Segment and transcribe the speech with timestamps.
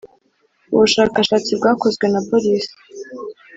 [0.73, 2.65] ubashakashatsi bwakozwe na boris